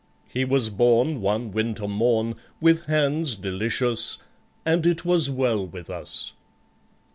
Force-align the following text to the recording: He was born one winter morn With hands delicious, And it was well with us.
He 0.27 0.45
was 0.45 0.71
born 0.71 1.21
one 1.21 1.51
winter 1.51 1.87
morn 1.87 2.33
With 2.59 2.87
hands 2.87 3.35
delicious, 3.35 4.17
And 4.65 4.83
it 4.87 5.05
was 5.05 5.29
well 5.29 5.63
with 5.63 5.91
us. 5.91 6.33